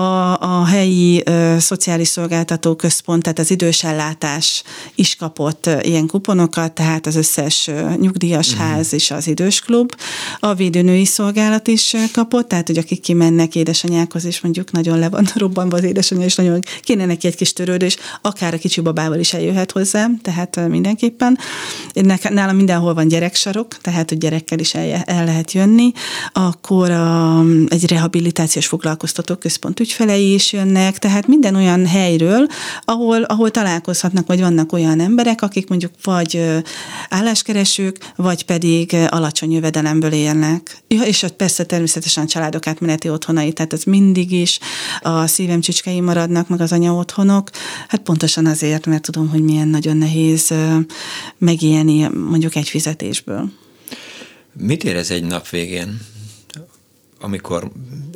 [0.41, 4.63] a helyi ö, szociális szolgáltató központ, tehát az idősellátás
[4.95, 8.67] is kapott ilyen kuponokat, tehát az összes nyugdíjas uh-huh.
[8.67, 9.95] ház és az idősklub.
[10.41, 15.27] A védőnői szolgálat is kapott, tehát hogy akik kimennek édesanyákhoz, és mondjuk nagyon le van
[15.35, 19.33] robbanva az édesanyja, és nagyon kéne neki egy kis törődés, akár a kicsi babával is
[19.33, 21.39] eljöhet hozzám, tehát mindenképpen.
[22.31, 25.93] Nálam mindenhol van gyereksarok, tehát hogy gyerekkel is el, el lehet jönni.
[26.33, 32.47] Akkor a, egy rehabilitációs foglalkoztató központ központ ügyfelei is jönnek, tehát minden olyan helyről,
[32.85, 36.63] ahol, ahol találkozhatnak, vagy vannak olyan emberek, akik mondjuk vagy
[37.09, 40.77] álláskeresők, vagy pedig alacsony jövedelemből élnek.
[40.89, 44.59] Ja, és ott persze természetesen családok átmeneti otthonai, tehát az mindig is
[45.01, 47.51] a szívem csücskei maradnak, meg az anya otthonok.
[47.89, 50.55] Hát pontosan azért, mert tudom, hogy milyen nagyon nehéz
[51.39, 53.51] megélni mondjuk egy fizetésből.
[54.59, 56.01] Mit érez egy nap végén?
[57.25, 57.71] Amikor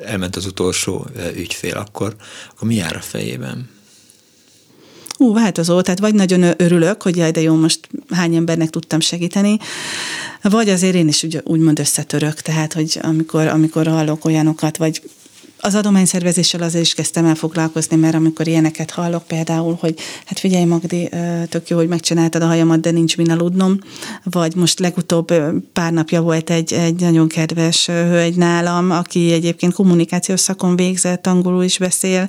[0.05, 2.17] elment az utolsó ügyfél, akkor,
[2.51, 3.69] akkor mi jár a fejében?
[5.19, 9.59] Ú, változó, tehát vagy nagyon örülök, hogy jaj, de jó, most hány embernek tudtam segíteni,
[10.43, 15.03] vagy azért én is úgy, úgymond összetörök, tehát, hogy amikor, amikor hallok olyanokat, vagy
[15.61, 19.95] az adományszervezéssel azért is kezdtem el foglalkozni, mert amikor ilyeneket hallok például, hogy
[20.25, 21.09] hát figyelj Magdi,
[21.49, 23.79] tök jó, hogy megcsináltad a hajamat, de nincs min aludnom,
[24.23, 25.33] vagy most legutóbb
[25.73, 31.63] pár napja volt egy, egy nagyon kedves hölgy nálam, aki egyébként kommunikációs szakon végzett, angolul
[31.63, 32.29] is beszél,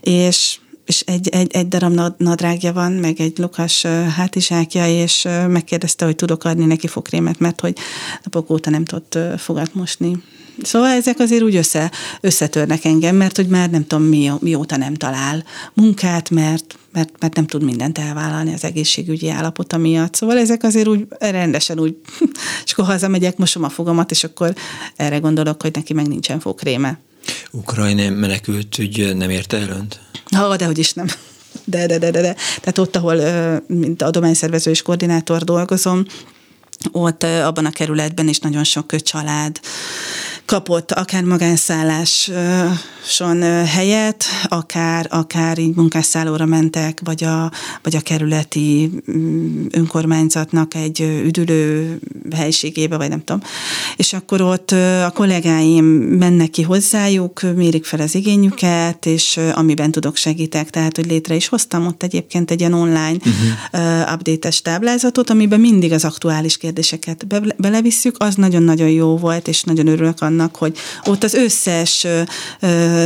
[0.00, 3.82] és és egy, egy, egy darab nadrágja van, meg egy lukas
[4.16, 7.76] hátizsákja, és megkérdezte, hogy tudok adni neki fokrémet, mert hogy
[8.22, 10.22] napok óta nem tudott fogat mosni.
[10.62, 14.94] Szóval ezek azért úgy össze, összetörnek engem, mert hogy már nem tudom mi, mióta nem
[14.94, 20.14] talál munkát, mert, mert, mert nem tud mindent elvállalni az egészségügyi állapota miatt.
[20.14, 21.96] Szóval ezek azért úgy rendesen úgy,
[22.64, 24.54] és akkor hazamegyek, mosom a fogamat, és akkor
[24.96, 26.98] erre gondolok, hogy neki meg nincsen fokréme.
[27.50, 30.00] Ukrajna menekült ügy nem érte el önt?
[30.34, 31.06] Ha, de hogy is nem.
[31.64, 32.36] De, de, de, de, de.
[32.60, 33.16] Tehát ott, ahol
[33.66, 36.04] mint adományszervező és koordinátor dolgozom,
[36.92, 39.60] ott abban a kerületben is nagyon sok család
[40.44, 49.66] kapott akár magánszálláson helyet, akár, akár így munkásszállóra mentek, vagy a, vagy a kerületi mm,
[49.70, 51.98] önkormányzatnak egy üdülő
[52.34, 53.42] helységébe, vagy nem tudom.
[53.96, 54.70] És akkor ott
[55.04, 61.06] a kollégáim mennek ki hozzájuk, mérik fel az igényüket, és amiben tudok segítek, tehát hogy
[61.06, 64.12] létre is hoztam ott egyébként egy ilyen online uh-huh.
[64.12, 69.86] update-es táblázatot, amiben mindig az aktuális kérdéseket be, belevisszük, az nagyon-nagyon jó volt, és nagyon
[69.86, 72.06] örülök annak, hogy ott az összes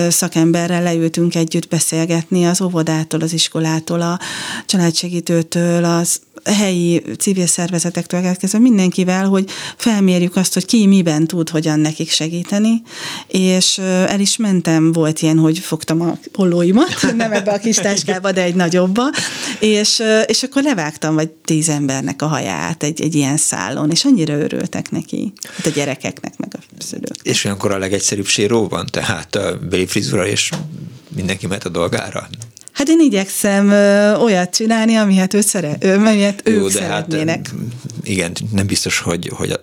[0.09, 4.19] szakemberrel leültünk együtt beszélgetni, az óvodától, az iskolától, a
[4.67, 11.81] családsegítőtől, az helyi civil szervezetektől kezdve mindenkivel, hogy felmérjük azt, hogy ki miben tud, hogyan
[11.81, 12.83] nekik segíteni,
[13.27, 18.33] és el is mentem, volt ilyen, hogy fogtam a pollóimat, nem ebbe a kis táskába,
[18.33, 19.03] de egy nagyobba,
[19.61, 24.35] és, és akkor levágtam vagy tíz embernek a haját egy, egy ilyen szálon, és annyira
[24.35, 27.17] örültek neki, hát a gyerekeknek, meg a szülők.
[27.23, 30.51] És olyankor a legegyszerűbb séró van, tehát a béli frizura, és
[31.09, 32.29] mindenki mehet a dolgára.
[32.79, 36.89] Hát én igyekszem ö, olyat csinálni, amihet, ő szere, ö, amihet Jó, ők de hát,
[36.89, 37.47] szeretnének.
[37.47, 37.55] Hát,
[38.03, 39.61] igen, nem biztos, hogy, hogy a,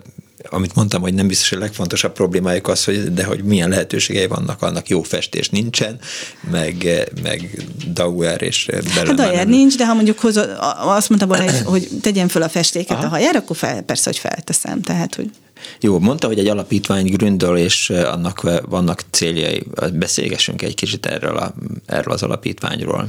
[0.50, 4.26] amit mondtam, hogy nem biztos, hogy a legfontosabb problémájuk az, hogy de hogy milyen lehetőségei
[4.26, 5.98] vannak, annak jó festés nincsen,
[6.50, 9.06] meg, meg Dauer és belőle.
[9.06, 10.42] Hát Dauer nincs, de ha mondjuk hozzá,
[10.78, 13.06] azt mondta volna, hogy tegyen fel a festéket Aha.
[13.06, 14.80] a hajára, akkor fel, persze, hogy felteszem.
[14.80, 15.30] Tehát, hogy
[15.80, 19.62] jó, mondta, hogy egy alapítvány gründöl, és annak vannak céljai.
[19.92, 21.54] Beszélgessünk egy kicsit erről, a,
[21.86, 23.08] erről az alapítványról.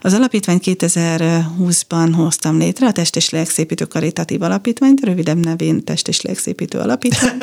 [0.00, 6.20] Az alapítvány 2020-ban hoztam létre, a Test és Lélkszépítő Karitatív Alapítványt, rövidebb nevén Test és
[6.20, 7.36] Lélkszépítő Alapítvány.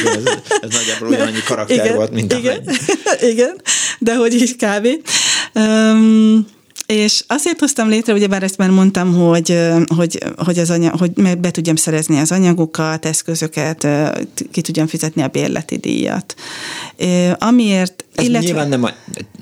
[0.00, 2.70] igen, ez, ez nagyjából ugyanannyi karakter igen, volt, mint igen,
[3.32, 3.60] igen,
[3.98, 4.88] de hogy is kb.
[5.54, 6.46] Um,
[6.86, 9.58] és azért hoztam létre, ugye bár ezt már mondtam, hogy,
[9.96, 13.86] hogy, hogy, az anyag, hogy be tudjam szerezni az anyagokat, eszközöket,
[14.50, 16.34] ki tudjam fizetni a bérleti díjat.
[17.38, 18.46] Amiért ez illetve...
[18.46, 18.88] nyilván nem,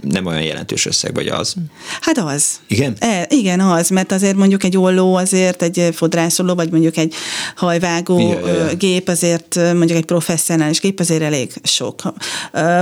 [0.02, 1.54] nem olyan jelentős összeg, vagy az?
[2.00, 2.44] Hát az.
[2.66, 2.96] Igen?
[2.98, 7.14] E, igen, az, mert azért mondjuk egy olló azért, egy fodrászoló, vagy mondjuk egy
[7.56, 8.74] hajvágó ja, ja, ja.
[8.74, 12.02] gép azért, mondjuk egy professzionális gép azért elég sok.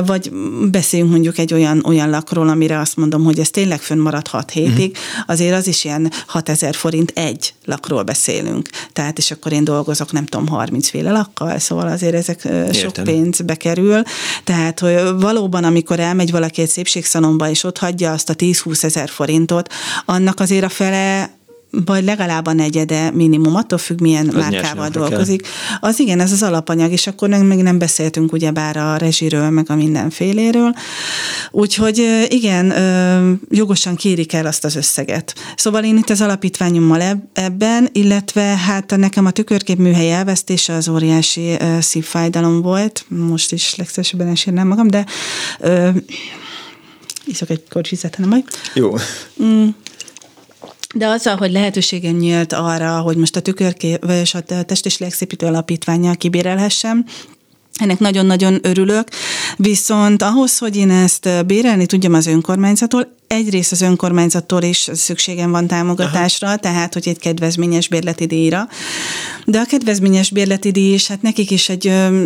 [0.06, 0.30] Vagy
[0.70, 5.24] beszéljünk mondjuk egy olyan, olyan lakról, amire azt mondom, hogy ez tényleg fönnmaradhat hétig, uh-huh.
[5.26, 8.68] azért az is ilyen 6000 forint egy lakról beszélünk.
[8.92, 12.72] Tehát, és akkor én dolgozok, nem tudom, 30 féle lakkal, szóval azért ezek Értem.
[12.72, 14.02] sok pénzbe kerül.
[14.44, 16.68] Tehát, hogy valóban, ami amikor elmegy valaki egy
[17.10, 19.72] szépségszalomba, és ott hagyja azt a 10-20 ezer forintot,
[20.04, 21.38] annak azért a fele
[21.84, 25.42] vagy legalább a negyede minimum, attól függ, milyen az márkával dolgozik.
[25.42, 25.50] Kell.
[25.80, 29.74] Az igen, ez az alapanyag, és akkor még nem beszéltünk ugyebár a rezsiről, meg a
[29.74, 30.74] mindenféléről.
[31.50, 32.74] Úgyhogy igen,
[33.50, 35.34] jogosan kérik el azt az összeget.
[35.56, 41.56] Szóval én itt az alapítványommal ebben, illetve hát nekem a tükörkép műhely elvesztése az óriási
[41.80, 45.06] szívfájdalom volt, most is legszívesebben esérnem magam, de
[47.30, 48.44] iszok egy kocsizet, nem baj.
[48.74, 48.94] Jó.
[49.42, 49.68] Mm
[50.94, 55.46] de azzal, hogy lehetőségem nyílt arra, hogy most a tükörkép, és a test és légszépítő
[55.46, 57.04] alapítványjal kibérelhessem,
[57.74, 59.08] ennek nagyon-nagyon örülök,
[59.56, 65.66] viszont ahhoz, hogy én ezt bérelni tudjam az önkormányzattól, egyrészt az önkormányzattól is szükségem van
[65.66, 66.56] támogatásra, Aha.
[66.56, 68.68] tehát hogy egy kedvezményes bérleti díjra,
[69.44, 72.24] de a kedvezményes bérleti díj is, hát nekik is egy ö,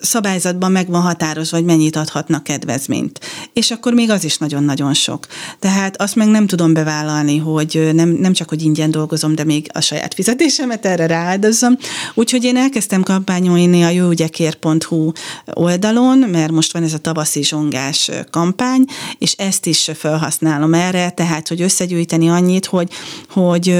[0.00, 3.20] szabályzatban meg van határozva, hogy mennyit adhatnak kedvezményt.
[3.52, 5.26] És akkor még az is nagyon-nagyon sok.
[5.58, 9.70] Tehát azt meg nem tudom bevállalni, hogy nem, nem csak, hogy ingyen dolgozom, de még
[9.72, 11.76] a saját fizetésemet erre rááldozzam.
[12.14, 15.12] Úgyhogy én elkezdtem kampányolni a jóügyekért.hu
[15.52, 18.84] oldalon, mert most van ez a tavaszi zsongás kampány,
[19.18, 22.88] és ezt is felhasználom használom erre, tehát hogy összegyűjteni annyit, hogy,
[23.28, 23.74] hogy,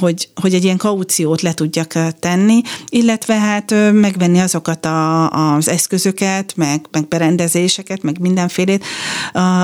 [0.00, 6.52] hogy, hogy egy ilyen kauciót le tudjak tenni, illetve hát megvenni azokat a, az eszközöket,
[6.56, 8.84] meg, meg berendezéseket, meg mindenfélét,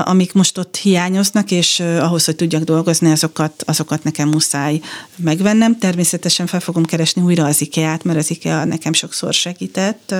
[0.03, 4.79] amik most ott hiányoznak, és ahhoz, hogy tudjak dolgozni, azokat, azokat nekem muszáj
[5.15, 5.77] megvennem.
[5.77, 10.15] Természetesen fel fogom keresni újra az IKEA-t, mert az IKEA nekem sokszor segített,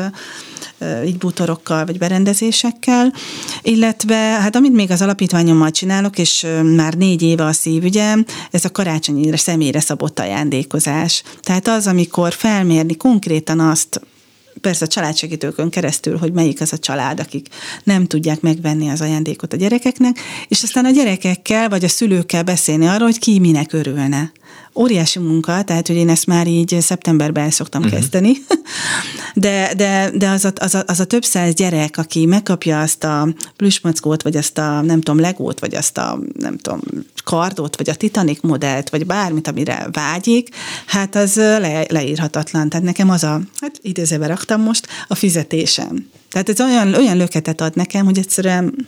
[1.06, 3.14] így bútorokkal vagy berendezésekkel,
[3.62, 8.72] illetve hát amit még az alapítványommal csinálok, és már négy éve a szívügyem, ez a
[8.72, 11.24] karácsonyra személyre szabott ajándékozás.
[11.42, 14.02] Tehát az, amikor felmérni konkrétan azt,
[14.62, 17.48] persze a családsegítőkön keresztül, hogy melyik az a család, akik
[17.84, 22.88] nem tudják megvenni az ajándékot a gyerekeknek, és aztán a gyerekekkel vagy a szülőkkel beszélni
[22.88, 24.32] arról, hogy ki minek örülne
[24.76, 28.00] óriási munka, tehát hogy én ezt már így szeptemberben el szoktam uh-huh.
[28.00, 28.32] kezdeni,
[29.34, 33.04] de, de, de az, a, az, a, az a több száz gyerek, aki megkapja azt
[33.04, 36.80] a plüsmackót, vagy azt a nem tudom, legót, vagy azt a nem tudom,
[37.24, 40.50] kardot, vagy a Titanic modellt, vagy bármit, amire vágyik,
[40.86, 42.70] hát az le, leírhatatlan.
[42.70, 46.10] Tehát nekem az a, hát idézőbe raktam most, a fizetésem.
[46.30, 48.88] Tehát ez olyan, olyan löketet ad nekem, hogy egyszerűen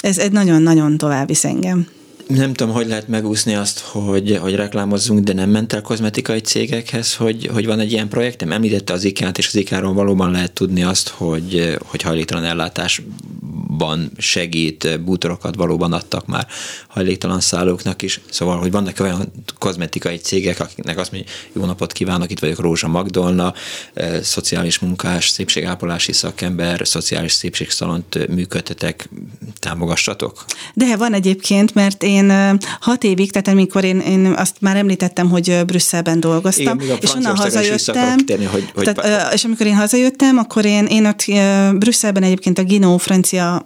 [0.00, 1.86] ez egy nagyon-nagyon tovább visz engem.
[2.26, 7.14] Nem tudom, hogy lehet megúszni azt, hogy, hogy reklámozzunk, de nem ment el kozmetikai cégekhez,
[7.14, 8.52] hogy, hogy van egy ilyen projektem.
[8.52, 13.02] Említette az IKEA-t, és az IKEA-ról valóban lehet tudni azt, hogy, hogy hajléktalan ellátás
[13.74, 16.46] Ginóban segít, bútorokat valóban adtak már
[16.88, 22.30] hajléktalan szállóknak is, szóval, hogy vannak olyan kozmetikai cégek, akiknek azt mondja, jó napot kívánok,
[22.30, 23.54] itt vagyok Rózsa Magdolna,
[24.22, 29.08] szociális munkás, szépségápolási szakember, szociális szépségszalont működtetek,
[29.64, 30.44] támogassatok?
[30.74, 35.60] De van egyébként, mert én hat évig, tehát amikor én, én azt már említettem, hogy
[35.66, 40.64] Brüsszelben dolgoztam, Igen, és onnan hazajöttem, térni, hogy, hogy tehát, és amikor én hazajöttem, akkor
[40.64, 41.24] én, én ott
[41.78, 43.64] Brüsszelben egyébként a Gino francia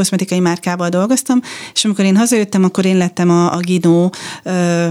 [0.00, 1.40] kozmetikai márkával dolgoztam,
[1.74, 4.10] és amikor én hazajöttem, akkor én lettem a, a Gino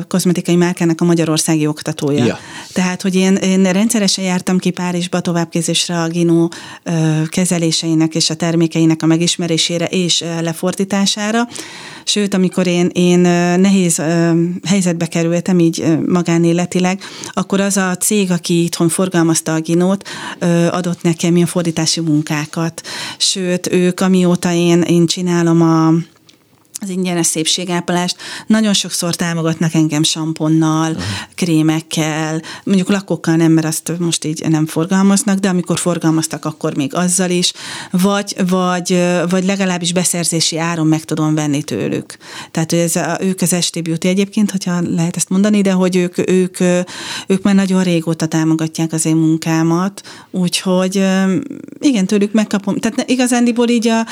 [0.07, 2.25] kozmetikai márkának a magyarországi oktatója.
[2.25, 2.39] Ja.
[2.73, 6.47] Tehát, hogy én, én rendszeresen jártam ki Párizsba továbbképzésre a Gino
[7.29, 11.47] kezeléseinek és a termékeinek a megismerésére és lefordítására.
[12.09, 13.19] Sőt, amikor én, én
[13.59, 14.01] nehéz
[14.67, 17.01] helyzetbe kerültem így magánéletileg,
[17.33, 20.07] akkor az a cég, aki itthon forgalmazta a Ginót,
[20.69, 22.81] adott nekem ilyen fordítási munkákat.
[23.17, 25.93] Sőt, ők amióta én, én csinálom a
[26.79, 28.17] az ingyenes szépségápolást.
[28.47, 31.03] Nagyon sokszor támogatnak engem samponnal, uh-huh.
[31.35, 36.95] krémekkel, mondjuk lakókkal nem, mert azt most így nem forgalmaznak, de amikor forgalmaztak, akkor még
[36.95, 37.53] azzal is,
[37.91, 42.17] vagy, vagy, vagy legalábbis beszerzési áron meg tudom venni tőlük.
[42.51, 45.95] Tehát hogy ez a, ők az ST Beauty egyébként, hogyha lehet ezt mondani, de hogy
[45.95, 46.59] ők, ők,
[47.27, 50.01] ők már nagyon régóta támogatják az én munkámat,
[50.31, 50.95] úgyhogy
[51.79, 52.77] igen, tőlük megkapom.
[52.77, 54.05] Tehát igazándiból így a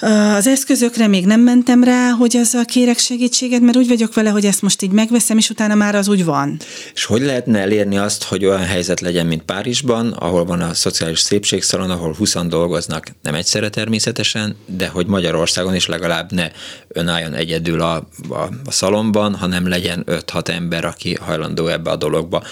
[0.00, 4.44] az eszközökre még nem mentem rá, hogy azzal kérek segítséget, mert úgy vagyok vele, hogy
[4.44, 6.58] ezt most így megveszem, és utána már az úgy van.
[6.94, 11.18] És hogy lehetne elérni azt, hogy olyan helyzet legyen, mint Párizsban, ahol van a szociális
[11.18, 16.50] szépségszalon, ahol 20 dolgoznak, nem egyszerre természetesen, de hogy Magyarországon is legalább ne
[16.88, 17.94] önálljon egyedül a,
[18.28, 22.42] a, a szalomban, hanem legyen 5-6 ember, aki hajlandó ebbe a dologba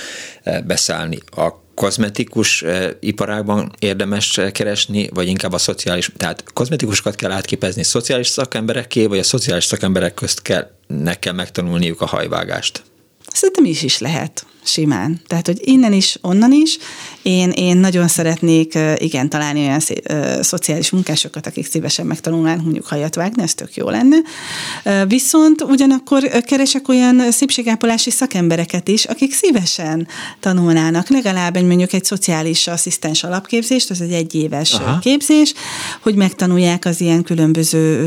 [0.43, 1.19] eh, beszállni.
[1.37, 7.83] A kozmetikus eh, iparágban érdemes eh, keresni, vagy inkább a szociális, tehát kozmetikusokat kell átképezni
[7.83, 12.83] szociális szakemberekké, vagy a szociális szakemberek közt kell, nekem megtanulniuk a hajvágást?
[13.33, 15.21] Szerintem is is lehet simán.
[15.27, 16.79] Tehát, hogy innen is, onnan is.
[17.23, 22.87] Én, én nagyon szeretnék, igen, találni olyan szé, ö, szociális munkásokat, akik szívesen megtanulnánk mondjuk
[22.87, 24.17] hajat vágni, ez tök jó lenne.
[25.07, 30.09] Viszont ugyanakkor keresek olyan szépségápolási szakembereket is, akik szívesen
[30.41, 34.99] tanulnának legalább egy mondjuk egy szociális asszisztens alapképzést, az egy egyéves Aha.
[34.99, 35.55] képzés,
[36.01, 38.07] hogy megtanulják az ilyen különböző,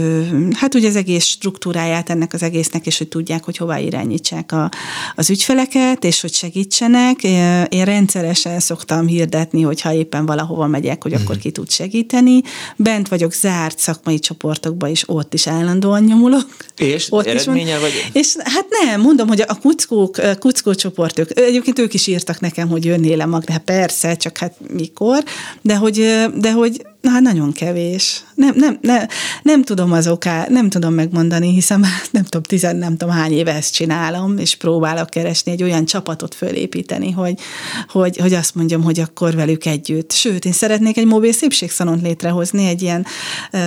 [0.53, 4.69] hát ugye az egész struktúráját ennek az egésznek, és hogy tudják, hogy hová irányítsák a,
[5.15, 7.23] az ügyfeleket, és hogy segítsenek.
[7.69, 11.39] Én rendszeresen szoktam hirdetni, hogyha éppen valahova megyek, hogy akkor mhm.
[11.39, 12.41] ki tud segíteni.
[12.75, 16.47] Bent vagyok zárt szakmai csoportokba, és ott is állandóan nyomulok.
[16.77, 18.09] És ott eredménye vagy?
[18.13, 22.85] És hát nem, mondom, hogy a kuckók, kuckó csoportok, egyébként ők is írtak nekem, hogy
[22.85, 25.23] jönnél-e mag, de hát persze, csak hát mikor,
[25.61, 28.23] de hogy, de hogy Na, hát nagyon kevés.
[28.35, 29.07] Nem, nem, nem,
[29.43, 31.79] nem tudom az oká, nem tudom megmondani, hiszen
[32.11, 36.35] nem tudom, tizen, nem tudom hány éve ezt csinálom, és próbálok keresni egy olyan csapatot
[36.35, 37.39] fölépíteni, hogy,
[37.87, 40.11] hogy, hogy azt mondjam, hogy akkor velük együtt.
[40.11, 43.05] Sőt, én szeretnék egy mobil szépségszalont létrehozni, egy ilyen
[43.51, 43.57] ö,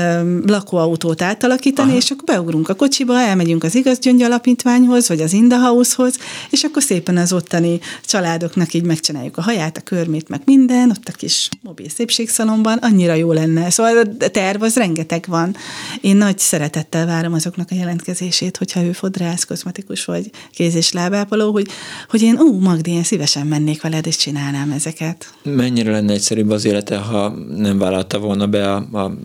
[0.46, 1.98] lakóautót átalakítani, Aha.
[1.98, 6.16] és akkor beugrunk a kocsiba, elmegyünk az Igaz Alapítványhoz, vagy az Indahouse-hoz,
[6.50, 11.08] és akkor szépen az ottani családoknak így megcsináljuk a haját, a körmét, meg minden, ott
[11.08, 13.70] a kis mobil szépségszalomban, annyira jó jó lenne.
[13.70, 15.56] Szóval a terv az rengeteg van.
[16.00, 21.52] Én nagy szeretettel várom azoknak a jelentkezését, hogyha ő fodrász, kozmetikus vagy kéz- és lábápoló,
[21.52, 21.68] hogy,
[22.08, 25.34] hogy én, ú, Magdi, én szívesen mennék veled, és csinálnám ezeket.
[25.42, 29.18] Mennyire lenne egyszerűbb az élete, ha nem vállalta volna be a, a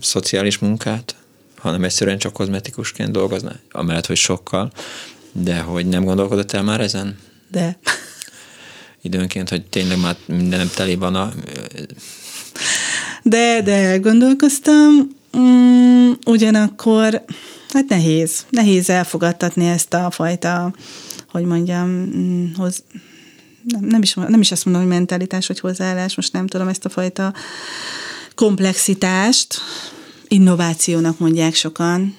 [0.00, 1.14] szociális munkát,
[1.56, 4.72] hanem egyszerűen csak kozmetikusként dolgozna, amellett, hogy sokkal,
[5.32, 7.18] de hogy nem gondolkodott el már ezen?
[7.50, 7.78] De.
[9.02, 11.32] Időnként, hogy tényleg már mindenem teli van a
[13.28, 15.08] de, de gondolkoztam,
[15.38, 17.24] mm, ugyanakkor
[17.72, 20.74] hát nehéz, nehéz elfogadtatni ezt a fajta,
[21.30, 22.82] hogy mondjam, mm, hoz,
[23.62, 26.84] nem, nem, is, nem is azt mondom, hogy mentalitás vagy hozzáállás, most nem tudom ezt
[26.84, 27.34] a fajta
[28.34, 29.54] komplexitást,
[30.28, 32.16] innovációnak mondják sokan,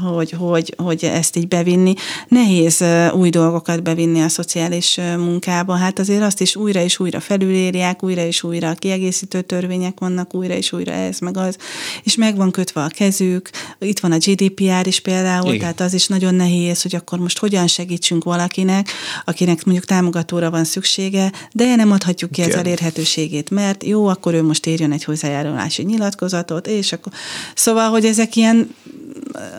[0.00, 1.94] hogy, hogy, hogy ezt így bevinni.
[2.28, 2.84] Nehéz
[3.14, 8.24] új dolgokat bevinni a szociális munkába, hát azért azt is újra és újra felülírják, újra
[8.24, 11.56] és újra kiegészítő törvények vannak, újra és újra ez meg az,
[12.02, 15.58] és meg van kötve a kezük, itt van a GDPR is például, Igen.
[15.58, 18.88] tehát az is nagyon nehéz, hogy akkor most hogyan segítsünk valakinek,
[19.24, 22.52] akinek mondjuk támogatóra van szüksége, de nem adhatjuk ki Igen.
[22.52, 27.12] az elérhetőségét, mert jó, akkor ő most érjön egy hozzájárulási nyilatkozatot, és akkor...
[27.54, 28.74] Szóval, hogy ezek ilyen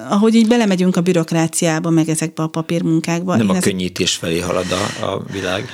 [0.10, 3.36] ahogy így belemegyünk a bürokráciába, meg ezekbe a papírmunkákba.
[3.36, 5.70] Nem a könnyítés felé halad a, a világ.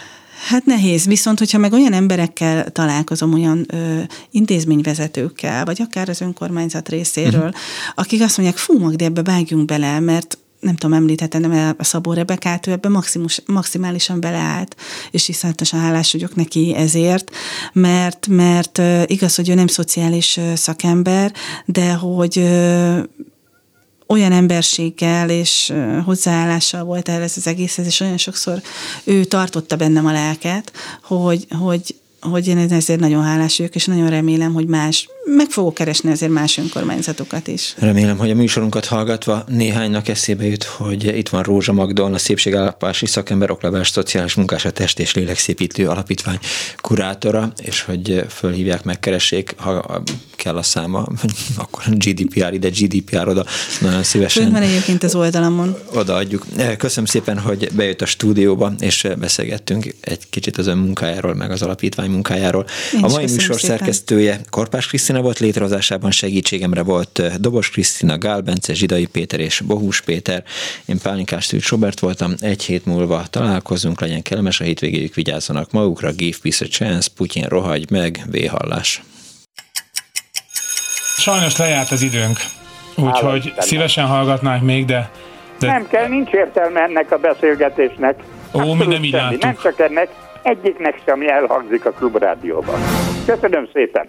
[0.48, 4.00] Hát nehéz, viszont hogyha meg olyan emberekkel találkozom, olyan ö,
[4.32, 7.56] intézményvezetőkkel, vagy akár az önkormányzat részéről, uh-huh.
[7.96, 12.14] akik azt mondják, fú, Magdi, ebbe vágjunk bele, mert nem tudom, említettem, de a Szabó
[12.14, 14.76] Rebekát, ő ebbe maximus, maximálisan beleállt,
[15.12, 17.32] és iszonyatosan hálás vagyok neki ezért,
[17.74, 21.34] mert, mert igaz, hogy ő nem szociális szakember,
[21.66, 22.50] de hogy
[24.14, 25.74] olyan emberséggel és
[26.06, 28.62] hozzáállással volt el ez az egészhez, és olyan sokszor
[29.04, 34.10] ő tartotta bennem a lelket, hogy, hogy hogy én ezért nagyon hálás vagyok, és nagyon
[34.10, 37.74] remélem, hogy más, meg fogok keresni azért más önkormányzatokat is.
[37.78, 43.06] Remélem, hogy a műsorunkat hallgatva néhánynak eszébe jut, hogy itt van Rózsa Magdon, a szépségállapási
[43.06, 46.40] szakember, oklevás, szociális munkás, a test és lélekszépítő alapítvány
[46.78, 50.04] kurátora, és hogy fölhívják, megkeressék, ha
[50.36, 51.08] kell a száma,
[51.58, 53.46] akkor GDPR ide, GDPR oda,
[53.82, 54.44] nagyon szívesen.
[54.44, 55.78] Fönn van egyébként az oldalamon.
[55.94, 56.46] Odaadjuk.
[56.78, 61.62] Köszönöm szépen, hogy bejött a stúdióba, és beszélgettünk egy kicsit az ön munkájáról, meg az
[61.62, 62.66] alapítvány munkájáról.
[62.94, 63.78] Én a mai műsor szépen.
[63.78, 70.02] szerkesztője Korpás Krisztina volt, létrehozásában segítségemre volt Dobos Krisztina, Gál Bence, Zsidai Péter és Bohus
[70.02, 70.44] Péter.
[70.86, 76.12] Én Pálinkás Tűcs Robert voltam, egy hét múlva találkozunk, legyen kellemes a hétvégéjük, vigyázzanak magukra,
[76.12, 79.02] give peace a chance, Putyin rohagy meg, véhallás.
[81.18, 82.38] Sajnos lejárt az időnk,
[82.96, 85.12] úgyhogy szívesen hallgatnánk még, de,
[85.60, 85.68] de...
[85.68, 88.24] Nem kell, nincs értelme ennek a beszélgetésnek.
[88.54, 90.10] Ó, mi nem így Nem csak ennek,
[90.44, 92.80] egyiknek sem elhangzik a klubrádióban.
[93.26, 94.08] Köszönöm szépen!